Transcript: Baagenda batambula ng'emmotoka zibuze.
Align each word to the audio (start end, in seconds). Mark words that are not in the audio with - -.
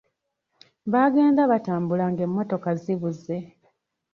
Baagenda 0.91 1.41
batambula 1.51 2.05
ng'emmotoka 2.11 2.69
zibuze. 2.81 3.35